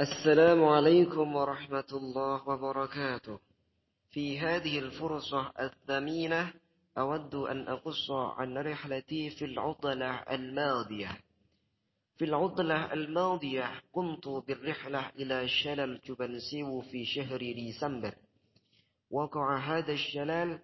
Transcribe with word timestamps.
السلام 0.00 0.64
عليكم 0.64 1.36
ورحمة 1.36 1.84
الله 1.92 2.48
وبركاته. 2.48 3.38
في 4.10 4.38
هذه 4.38 4.78
الفرصة 4.78 5.52
الثمينة 5.60 6.52
أود 6.98 7.34
أن 7.34 7.68
أقص 7.68 8.10
عن 8.10 8.58
رحلتي 8.58 9.30
في 9.30 9.44
العطلة 9.44 10.14
الماضية. 10.14 11.18
في 12.16 12.24
العطلة 12.24 12.92
الماضية 12.92 13.80
قمت 13.92 14.28
بالرحلة 14.28 15.08
إلى 15.08 15.48
شلال 15.48 16.00
جبنسيو 16.04 16.80
في 16.80 17.04
شهر 17.04 17.38
ديسمبر. 17.38 18.14
وقع 19.10 19.58
هذا 19.58 19.92
الشلال 19.92 20.58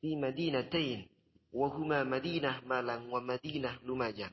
في 0.00 0.16
مدينتين 0.16 1.08
وهما 1.52 2.04
مدينة 2.04 2.60
مالان 2.66 3.12
ومدينة 3.12 3.78
لماجان 3.84 4.30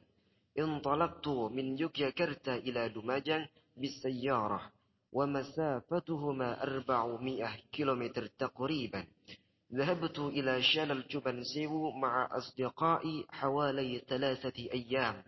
انطلقت 0.60 1.28
من 1.28 1.78
يوكياكرتا 1.80 2.56
إلى 2.56 2.94
لماجان 2.96 3.48
بالسيارة 3.78 4.62
ومسافتهما 5.12 6.64
أربعمائة 6.64 7.50
كيلومتر 7.72 8.26
تقريبا. 8.28 9.06
ذهبت 9.74 10.20
إلى 10.20 10.62
شلال 10.62 11.08
جبنسيو 11.08 11.92
مع 11.92 12.30
أصدقائي 12.38 13.26
حوالي 13.30 14.00
ثلاثة 14.08 14.54
أيام. 14.74 15.24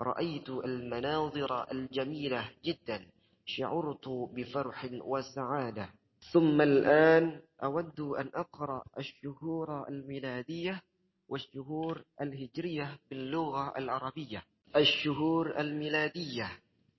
رأيت 0.00 0.48
المناظر 0.48 1.70
الجميلة 1.72 2.50
جدا. 2.64 3.06
شعرت 3.46 4.08
بفرح 4.08 4.88
وسعادة. 4.92 5.88
ثم 6.32 6.60
الآن 6.60 7.40
أود 7.64 8.00
أن 8.00 8.30
أقرأ 8.34 8.82
الشهور 8.98 9.88
الميلادية 9.88 10.82
والشهور 11.28 12.04
الهجرية 12.20 12.98
باللغة 13.10 13.72
العربية. 13.78 14.42
الشهور 14.76 15.60
الميلادية 15.60 16.50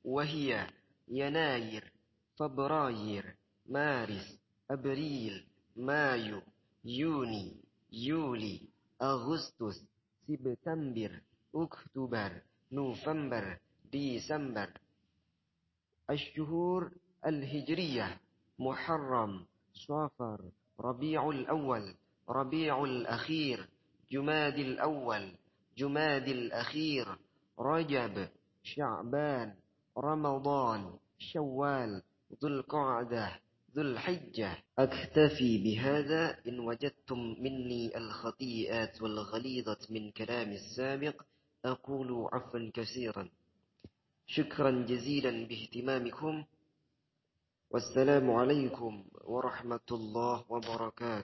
وهي 0.04 0.68
يناير 1.08 1.92
فبراير 2.40 3.36
مارس 3.66 4.40
أبريل 4.72 5.46
مايو 5.76 6.42
يوني 6.86 7.56
يولي 7.92 8.62
أغسطس 9.02 9.86
سبتمبر 10.28 11.22
أكتوبر 11.56 12.42
نوفمبر 12.72 13.60
ديسمبر. 13.92 14.70
الشهور 16.10 16.92
الهجرية 17.26 18.20
محرم 18.60 19.46
صفر 19.74 20.52
ربيع 20.80 21.30
الأول 21.30 21.96
ربيع 22.30 22.84
الأخير 22.84 23.68
جماد 24.12 24.56
الأول 24.60 25.32
جماد 25.78 26.28
الأخير. 26.28 27.18
رجب 27.60 28.30
شعبان 28.64 29.56
رمضان 29.98 30.94
شوال 31.20 32.02
ذو 32.42 32.48
القعدة 32.48 33.40
ذو 33.76 33.82
الحجة 33.82 34.58
أكتفي 34.80 35.64
بهذا 35.64 36.38
إن 36.48 36.60
وجدتم 36.60 37.20
مني 37.40 37.98
الخطيئات 37.98 39.02
والغليظة 39.02 39.78
من 39.90 40.12
كلام 40.12 40.52
السابق. 40.52 41.22
أقول 41.66 42.30
عفوا 42.34 42.72
كثيرا. 42.74 43.30
شكرا 44.28 44.72
جزيلا 44.72 45.48
باهتمامكم. 45.48 46.44
والسلام 47.72 48.32
عليكم 48.32 49.06
ورحمة 49.22 49.90
الله 49.92 50.44
وبركاته. 50.50 51.22